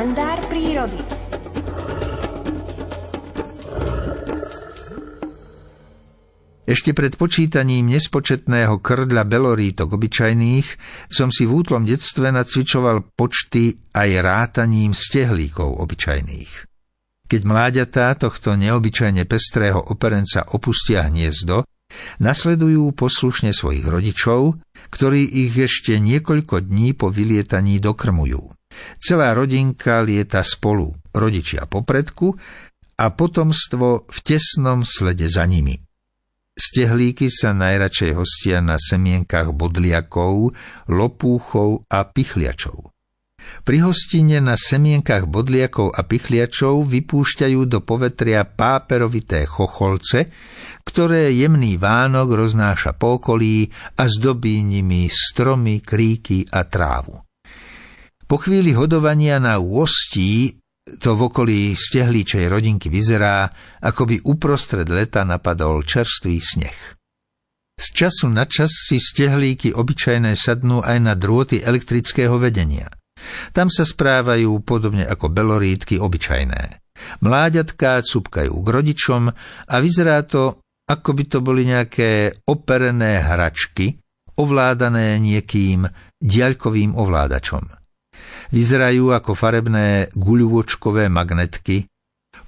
kalendár 0.00 0.40
prírody. 0.48 0.96
Ešte 6.64 6.96
pred 6.96 7.12
počítaním 7.20 7.92
nespočetného 7.92 8.80
krdľa 8.80 9.28
belorítok 9.28 10.00
obyčajných 10.00 10.68
som 11.12 11.28
si 11.28 11.44
v 11.44 11.52
útlom 11.52 11.84
detstve 11.84 12.32
nacvičoval 12.32 13.12
počty 13.12 13.76
aj 13.92 14.08
rátaním 14.24 14.96
stehlíkov 14.96 15.68
obyčajných. 15.84 16.52
Keď 17.28 17.40
mláďatá 17.44 18.16
tohto 18.16 18.56
neobyčajne 18.56 19.28
pestrého 19.28 19.84
operenca 19.84 20.48
opustia 20.56 21.04
hniezdo, 21.12 21.68
Nasledujú 22.22 22.94
poslušne 22.94 23.50
svojich 23.50 23.82
rodičov, 23.82 24.62
ktorí 24.94 25.26
ich 25.26 25.58
ešte 25.58 25.98
niekoľko 25.98 26.62
dní 26.62 26.94
po 26.94 27.10
vylietaní 27.10 27.82
dokrmujú. 27.82 28.59
Celá 29.00 29.32
rodinka 29.32 30.04
lieta 30.04 30.44
spolu, 30.44 30.92
rodičia 31.14 31.64
popredku 31.64 32.36
a 33.00 33.06
potomstvo 33.10 34.06
v 34.06 34.18
tesnom 34.20 34.84
slede 34.84 35.26
za 35.26 35.48
nimi. 35.48 35.72
Stehlíky 36.60 37.32
sa 37.32 37.56
najradšej 37.56 38.12
hostia 38.12 38.60
na 38.60 38.76
semienkach 38.76 39.56
bodliakov, 39.56 40.52
lopúchov 40.92 41.88
a 41.88 42.04
pichliačov. 42.04 42.92
Pri 43.64 43.80
hostine 43.80 44.44
na 44.44 44.54
semienkach 44.60 45.24
bodliakov 45.24 45.96
a 45.96 46.04
pichliačov 46.04 46.84
vypúšťajú 46.84 47.60
do 47.64 47.80
povetria 47.80 48.44
páperovité 48.44 49.48
chocholce, 49.48 50.28
ktoré 50.84 51.32
jemný 51.32 51.80
Vánok 51.80 52.36
roznáša 52.36 52.92
po 53.00 53.16
okolí 53.16 53.72
a 53.96 54.04
zdobí 54.04 54.60
nimi 54.60 55.08
stromy, 55.08 55.80
kríky 55.80 56.44
a 56.52 56.68
trávu. 56.68 57.29
Po 58.30 58.38
chvíli 58.38 58.70
hodovania 58.78 59.42
na 59.42 59.58
úostí 59.58 60.54
to 61.02 61.18
v 61.18 61.20
okolí 61.26 61.60
stehlíčej 61.74 62.46
rodinky 62.46 62.86
vyzerá, 62.86 63.50
ako 63.82 64.02
by 64.06 64.16
uprostred 64.22 64.86
leta 64.86 65.26
napadol 65.26 65.82
čerstvý 65.82 66.38
sneh. 66.38 66.78
Z 67.74 67.86
času 67.90 68.30
na 68.30 68.46
čas 68.46 68.70
si 68.70 69.02
stehlíky 69.02 69.74
obyčajné 69.74 70.38
sadnú 70.38 70.78
aj 70.78 70.98
na 71.02 71.18
drôty 71.18 71.58
elektrického 71.58 72.38
vedenia– 72.38 72.86
tam 73.52 73.68
sa 73.68 73.84
správajú 73.84 74.64
podobne 74.64 75.04
ako 75.04 75.30
belorítky 75.30 76.00
obyčajné. 76.00 76.80
Mláďatká 77.24 78.04
cupkajú 78.04 78.52
k 78.52 78.68
rodičom 78.68 79.22
a 79.68 79.74
vyzerá 79.80 80.20
to, 80.24 80.60
ako 80.88 81.10
by 81.16 81.24
to 81.28 81.38
boli 81.40 81.62
nejaké 81.64 82.42
operené 82.44 83.24
hračky, 83.24 84.00
ovládané 84.36 85.16
niekým 85.20 85.86
diaľkovým 86.20 86.96
ovládačom. 86.96 87.79
Vyzerajú 88.50 89.14
ako 89.14 89.32
farebné 89.36 90.10
guľôčkové 90.14 91.06
magnetky, 91.06 91.86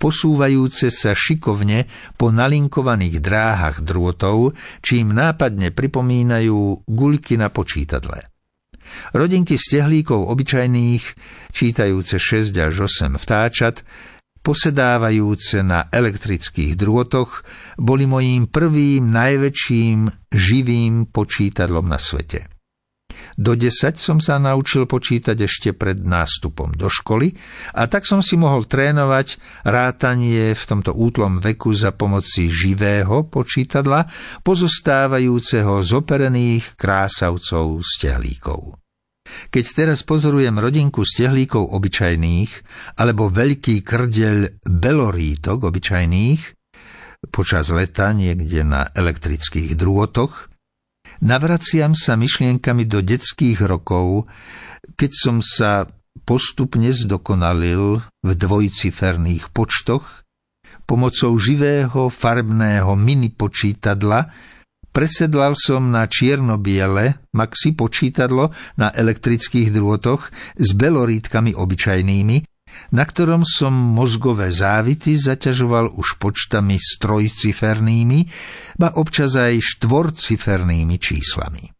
posúvajúce 0.00 0.88
sa 0.88 1.12
šikovne 1.12 1.84
po 2.16 2.32
nalinkovaných 2.32 3.20
dráhach 3.20 3.84
drôtov, 3.84 4.56
čím 4.80 5.12
nápadne 5.12 5.72
pripomínajú 5.76 6.88
guľky 6.88 7.36
na 7.36 7.52
počítadle. 7.52 8.30
Rodinky 9.12 9.60
stehlíkov 9.60 10.26
obyčajných, 10.26 11.04
čítajúce 11.52 12.16
6 12.16 12.56
až 12.58 12.88
8 12.88 13.20
vtáčat, 13.20 13.84
posedávajúce 14.40 15.60
na 15.60 15.86
elektrických 15.92 16.74
drôtoch, 16.74 17.44
boli 17.76 18.08
mojím 18.08 18.48
prvým 18.48 19.12
najväčším 19.12 20.32
živým 20.32 21.12
počítadlom 21.12 21.86
na 21.86 22.00
svete. 22.00 22.59
Do 23.38 23.56
10 23.56 23.96
som 23.96 24.18
sa 24.18 24.36
naučil 24.36 24.84
počítať 24.84 25.36
ešte 25.38 25.70
pred 25.72 26.02
nástupom 26.02 26.74
do 26.74 26.90
školy 26.92 27.32
a 27.72 27.88
tak 27.88 28.04
som 28.04 28.20
si 28.20 28.36
mohol 28.36 28.68
trénovať 28.68 29.40
rátanie 29.64 30.52
v 30.52 30.62
tomto 30.62 30.92
útlom 30.92 31.40
veku 31.40 31.72
za 31.72 31.94
pomoci 31.94 32.52
živého 32.52 33.24
počítadla, 33.26 34.06
pozostávajúceho 34.44 35.80
z 35.80 35.90
operených 35.96 36.76
krásavcov 36.76 37.80
stehlíkov. 37.86 38.76
Keď 39.30 39.64
teraz 39.72 40.02
pozorujem 40.02 40.58
rodinku 40.58 41.06
stehlíkov 41.06 41.70
obyčajných 41.70 42.52
alebo 42.98 43.30
veľký 43.30 43.86
krdeľ 43.86 44.66
belorítok 44.66 45.70
obyčajných 45.70 46.42
počas 47.30 47.70
leta 47.70 48.10
niekde 48.16 48.66
na 48.66 48.90
elektrických 48.90 49.78
drôtoch, 49.78 50.49
navraciam 51.24 51.96
sa 51.96 52.16
myšlienkami 52.16 52.84
do 52.84 53.00
detských 53.04 53.64
rokov, 53.64 54.28
keď 54.96 55.10
som 55.12 55.36
sa 55.40 55.88
postupne 56.24 56.88
zdokonalil 56.92 58.04
v 58.24 58.30
dvojciferných 58.36 59.52
počtoch 59.52 60.24
pomocou 60.84 61.32
živého 61.38 62.10
farbného 62.10 62.92
mini 62.98 63.30
počítadla, 63.30 64.28
Presedlal 64.90 65.54
som 65.54 65.94
na 65.94 66.10
čierno-biele 66.10 67.30
maxi 67.30 67.78
počítadlo 67.78 68.50
na 68.74 68.90
elektrických 68.90 69.70
drôtoch 69.70 70.34
s 70.58 70.74
belorítkami 70.74 71.54
obyčajnými, 71.54 72.59
na 72.92 73.04
ktorom 73.06 73.42
som 73.46 73.72
mozgové 73.72 74.52
závity 74.52 75.16
zaťažoval 75.16 75.96
už 75.96 76.20
počtami 76.20 76.76
strojcifernými, 76.76 78.20
ba 78.76 78.94
občas 78.98 79.34
aj 79.38 79.58
štvorcifernými 79.58 80.96
číslami. 81.00 81.79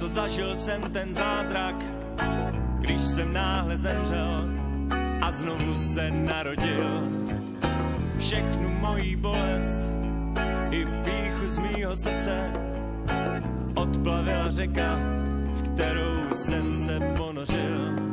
Co 0.00 0.08
zažil 0.08 0.56
jsem 0.56 0.82
ten 0.92 1.14
zázrak, 1.14 1.74
když 2.78 3.00
jsem 3.00 3.32
náhle 3.32 3.76
zemřel 3.76 4.48
a 5.20 5.32
znovu 5.32 5.76
se 5.76 6.10
narodil. 6.10 7.08
Všechnu 8.18 8.68
mojí 8.68 9.16
bolest 9.16 9.80
i 10.70 10.84
píchu 11.04 11.48
z 11.48 11.58
mýho 11.58 11.96
srdce 11.96 12.52
odplavila 13.74 14.50
řeka, 14.50 14.98
v 15.52 15.62
kterou 15.62 16.34
jsem 16.34 16.74
se 16.74 17.00
ponořil. 17.16 18.09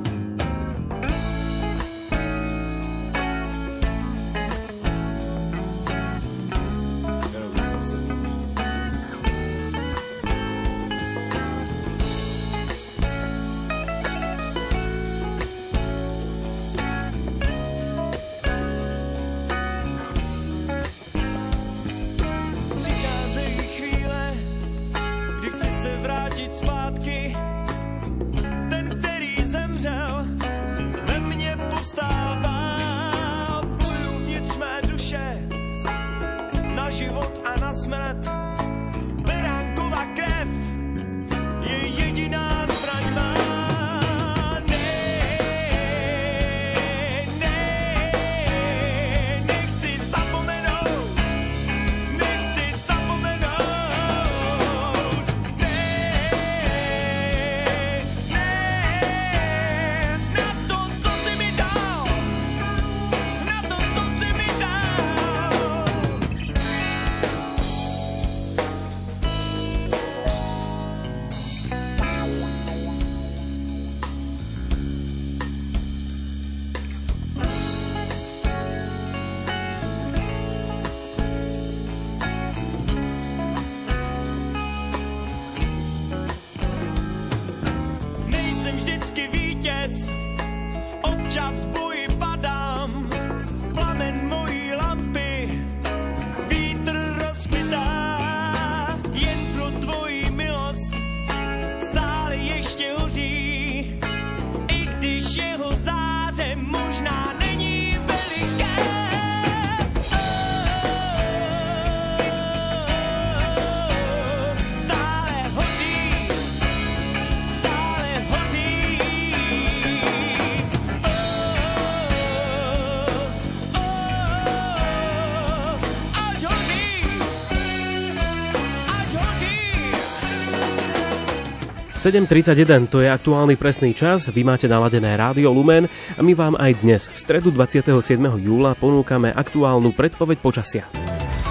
7.31 132.07 132.87
to 132.87 133.03
je 133.03 133.11
aktuálny 133.11 133.59
presný 133.59 133.91
čas, 133.91 134.31
vy 134.31 134.39
máte 134.39 134.63
naladené 134.63 135.19
Rádio 135.19 135.51
Lumen 135.51 135.91
a 136.15 136.23
my 136.23 136.31
vám 136.31 136.55
aj 136.55 136.79
dnes, 136.79 137.11
v 137.11 137.19
stredu 137.19 137.51
27. 137.51 137.91
júla, 138.39 138.79
ponúkame 138.79 139.35
aktuálnu 139.35 139.91
predpoveď 139.91 140.39
počasia. 140.39 140.87